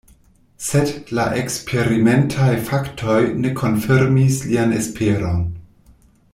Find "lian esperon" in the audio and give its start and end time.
4.49-5.49